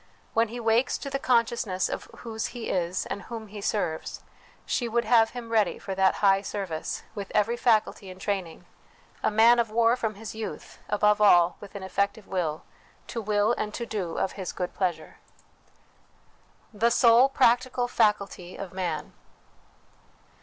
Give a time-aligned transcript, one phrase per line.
[0.33, 4.23] When he wakes to the conscious ness of whose he is and whom he serves,
[4.65, 8.65] she would have him ready for that high service, with every faculty in training
[9.21, 12.63] a man of war from his youth; above all, with an effective will,
[13.09, 15.17] to will and to do of His good pleasure.
[16.73, 19.13] The sole Practical Faculty of Man.